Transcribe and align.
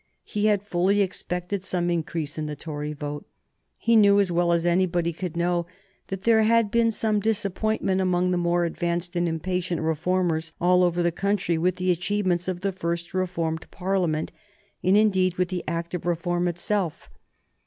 He 0.23 0.45
had 0.47 0.63
fully 0.63 1.03
expected 1.03 1.63
some 1.63 1.91
increase 1.91 2.35
in 2.39 2.47
the 2.47 2.55
Tory 2.55 2.91
vote. 2.91 3.23
He 3.77 3.95
knew, 3.95 4.19
as 4.19 4.31
well 4.31 4.51
as 4.51 4.65
anybody 4.65 5.13
could 5.13 5.37
know, 5.37 5.67
that 6.07 6.23
there 6.23 6.41
had 6.41 6.71
been 6.71 6.91
some 6.91 7.19
disappointment 7.19 8.01
among 8.01 8.31
the 8.31 8.37
more 8.39 8.65
advanced 8.65 9.15
and 9.15 9.29
impatient 9.29 9.79
reformers 9.79 10.53
all 10.59 10.83
over 10.83 11.03
the 11.03 11.11
country 11.11 11.55
with 11.59 11.75
the 11.75 11.91
achievements 11.91 12.47
of 12.47 12.61
the 12.61 12.71
first 12.71 13.13
reformed 13.13 13.69
Parliament, 13.69 14.31
and, 14.83 14.97
indeed, 14.97 15.35
with 15.35 15.49
the 15.49 15.63
Act 15.67 15.93
of 15.93 16.07
Reform 16.07 16.47
itself. 16.47 17.07